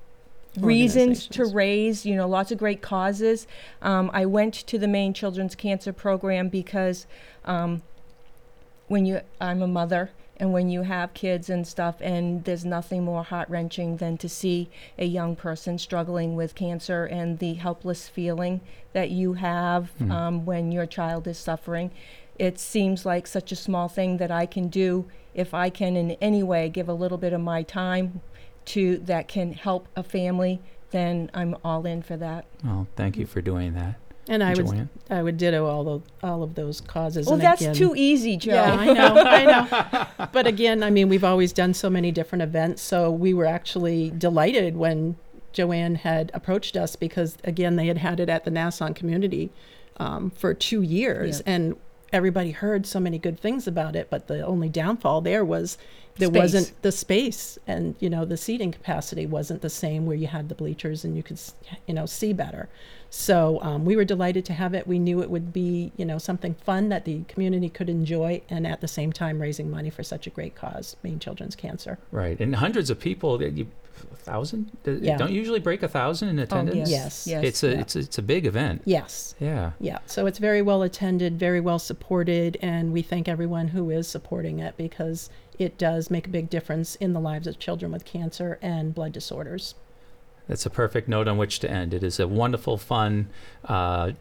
[0.58, 3.46] reasons to raise, you know, lots of great causes.
[3.80, 7.06] Um, I went to the Maine Children's Cancer Program because
[7.46, 7.82] um,
[8.88, 13.04] when you, I'm a mother, and when you have kids and stuff, and there's nothing
[13.04, 14.68] more heart wrenching than to see
[14.98, 18.60] a young person struggling with cancer and the helpless feeling
[18.92, 20.10] that you have Mhm.
[20.10, 21.90] um, when your child is suffering.
[22.38, 26.12] It seems like such a small thing that I can do if I can in
[26.20, 28.20] any way give a little bit of my time
[28.66, 32.44] to that can help a family, then I'm all in for that.
[32.64, 33.96] Well, thank you for doing that,
[34.28, 37.26] And I would I would ditto all of all of those causes.
[37.26, 38.54] Well, and that's again, too easy, Joe.
[38.54, 40.26] Yeah, I know, I know.
[40.32, 44.10] But again, I mean, we've always done so many different events, so we were actually
[44.16, 45.16] delighted when
[45.52, 49.50] Joanne had approached us because again, they had had it at the Nasson community
[49.98, 51.52] um, for two years, Yeah.
[51.54, 51.76] and
[52.12, 54.08] everybody heard so many good things about it.
[54.10, 55.76] But the only downfall there was
[56.16, 56.40] there Space.
[56.40, 60.48] wasn't the space, and you know, the seating capacity wasn't the same where you had
[60.48, 61.38] the bleachers and you could,
[61.86, 62.68] you know, see better.
[63.16, 64.88] So um, we were delighted to have it.
[64.88, 68.66] We knew it would be, you know, something fun that the community could enjoy, and
[68.66, 71.96] at the same time raising money for such a great cause, Maine Children's Cancer.
[72.10, 73.38] Right, and hundreds of people.
[73.38, 73.68] that You,
[74.12, 74.72] a thousand?
[74.84, 75.16] Yeah.
[75.16, 76.90] Don't you usually break a thousand in Oh, attendance.
[76.90, 77.24] yes.
[77.24, 77.26] Yes.
[77.28, 77.44] Yes.
[77.44, 77.80] It's a Yeah.
[77.80, 78.82] it's a, it's a big event.
[78.84, 79.70] Yes, Yeah.
[79.78, 79.98] yeah.
[80.06, 84.58] So it's very well attended, very well supported, and we thank everyone who is supporting
[84.58, 88.58] it because it does make a big difference in the lives of children with cancer
[88.60, 89.76] and blood disorders.
[90.48, 91.94] That's a perfect note on which to end.
[91.94, 93.30] It is a wonderful, fun
[93.64, 94.12] uh,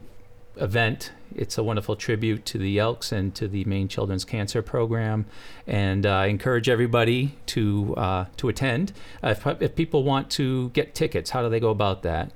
[0.55, 1.12] event.
[1.36, 5.25] It's a wonderful tribute to the Elks and to the Maine Children's Cancer Program,
[5.67, 8.93] and uh, I encourage everybody to uh, to attend.
[9.23, 12.31] Uh, if, if people want to get tickets, how do they go about that?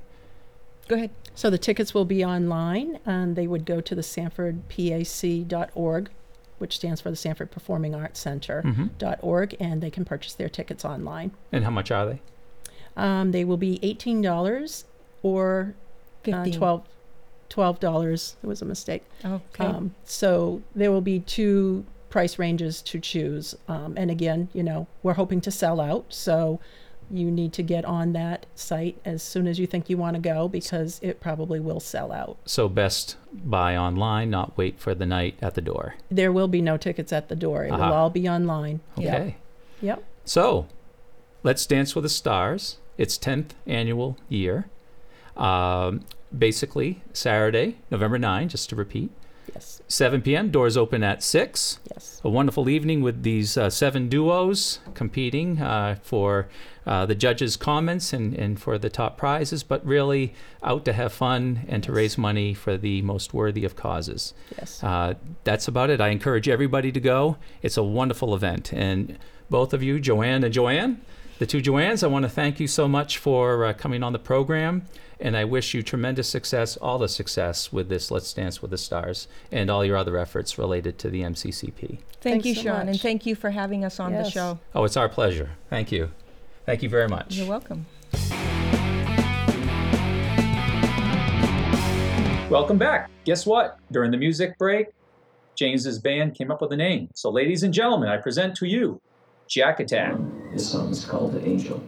[0.88, 1.12] Go ahead.
[1.36, 6.10] So the tickets will be online, and they would go to the sanfordpac.org,
[6.58, 8.62] which stands for the Sanford Performing Arts Center.
[8.64, 11.32] hmm Dot org, and they can purchase their tickets online.
[11.52, 12.22] And how much are they?
[12.98, 14.84] Um, they will be eighteen dollars
[15.24, 15.76] or
[16.28, 16.54] uh, 15.
[16.54, 16.84] twelve
[17.50, 18.36] twelve dollars.
[18.44, 19.04] It was a mistake.
[19.24, 19.66] Okay.
[19.66, 23.56] Um, so there will be two price ranges to choose.
[23.68, 26.06] Um, and again, you know, we're hoping to sell out.
[26.10, 26.60] So
[27.10, 30.22] you need to get on that site as soon as you think you want to
[30.22, 32.38] go because it probably will sell out.
[32.46, 35.96] So best buy online, not wait for the night at the door.
[36.10, 37.66] There will be no tickets at the door.
[37.66, 38.82] It will all be online.
[38.98, 39.14] Yep.
[39.14, 39.36] Okay.
[39.82, 40.04] Yep.
[40.26, 40.68] So,
[41.44, 42.78] let's dance with the stars.
[42.98, 44.68] Its 10th annual year.
[45.36, 46.02] Um,
[46.36, 49.12] basically, Saturday, November 9, just to repeat,
[49.54, 49.82] Yes.
[49.88, 50.52] 7 p.m.
[50.52, 51.80] Doors open at 6.
[51.90, 52.22] Yes.
[52.26, 56.50] A wonderful evening with these uh, seven duos competing uh, for
[56.86, 61.14] uh, the judges' comments and, and for the top prizes, but really out to have
[61.14, 61.96] fun and to Yes.
[61.96, 64.34] raise money for the most worthy of causes.
[64.58, 64.84] Yes.
[64.84, 65.14] Uh,
[65.46, 66.02] that's about it.
[66.02, 67.38] I encourage everybody to go.
[67.62, 68.74] It's a wonderful event.
[68.74, 69.18] And
[69.50, 71.02] both of you, Joanne and Joanne,
[71.40, 74.20] the two Joannes, I want to thank you so much for uh, coming on the
[74.20, 74.88] program.
[75.20, 78.78] And I wish you tremendous success, all the success with this Let's Dance with the
[78.78, 81.74] Stars and all your other efforts related to the MCCP.
[81.80, 84.60] Thank Thanks you, so Sean, and thank you for having us on the show.
[84.76, 85.52] Oh, it's our pleasure.
[85.70, 86.12] Thank you.
[86.68, 87.36] Thank you very much.
[87.36, 87.88] You're welcome.
[92.50, 93.10] Welcome back.
[93.26, 93.80] Guess what?
[93.92, 94.88] During the music break,
[95.56, 97.10] James's band came up with a name.
[97.16, 99.02] So, ladies and gentlemen, I present to you
[99.48, 100.18] Jack Attack.
[100.52, 101.82] This song is called Angel.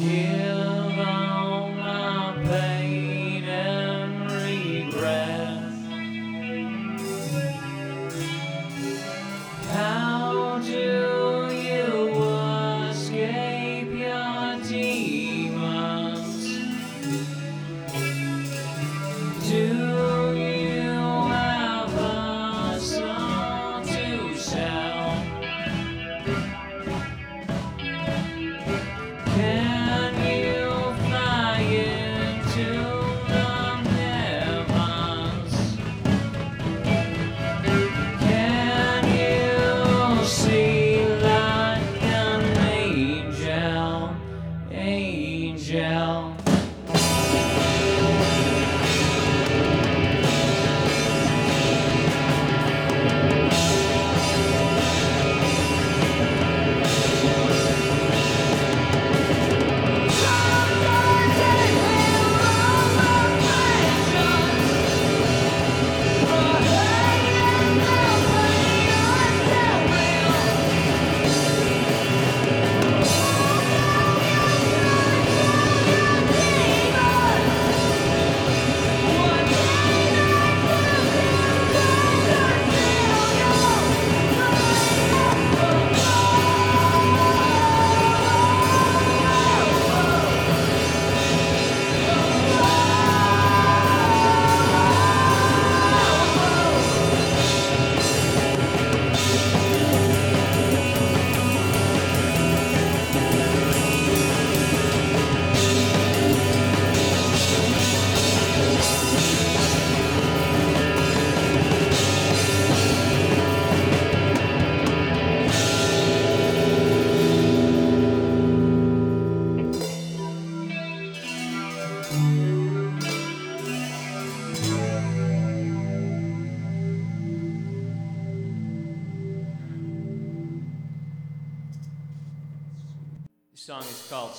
[0.00, 0.37] Yeah.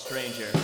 [0.10, 0.59] Stranger.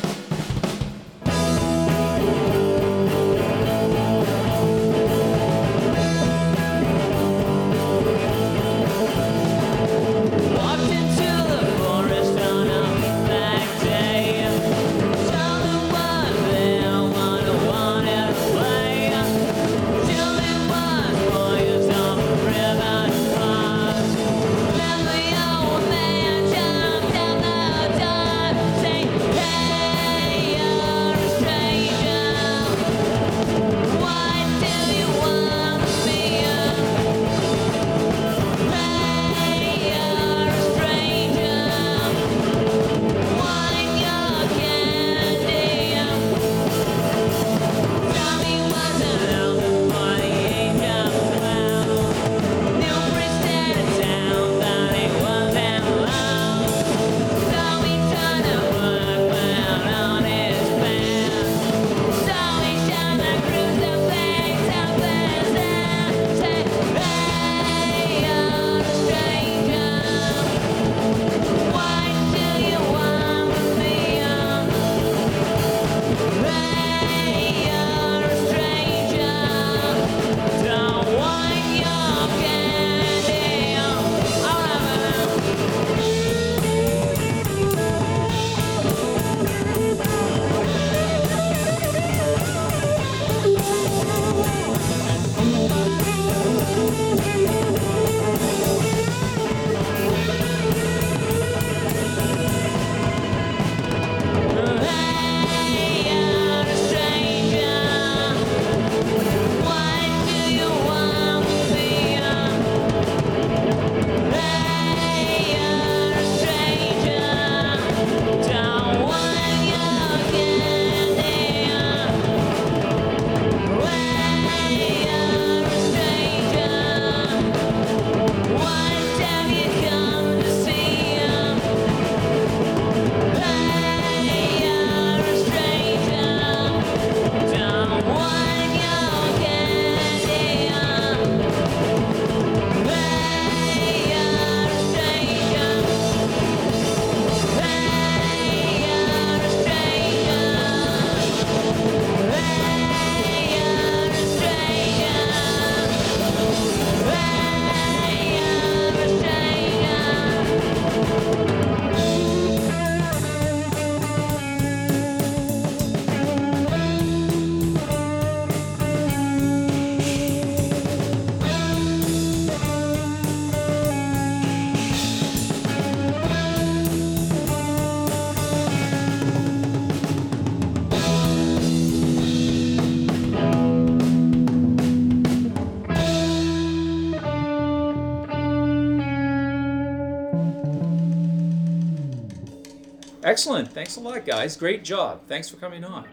[193.35, 193.73] Excellent.
[193.73, 194.55] Thanks a lot, guys.
[194.55, 195.27] Great job.
[195.27, 196.07] Thanks for coming on.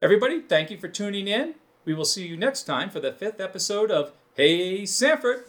[0.00, 1.56] Everybody, thank you for tuning in.
[1.84, 5.46] We will see you next time for the fifth episode of Hey Sanford.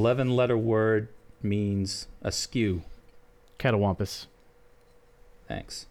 [0.00, 1.08] 11 letter word
[1.42, 2.82] means askew.
[3.58, 4.28] Catawampus.
[5.46, 5.88] Thanks.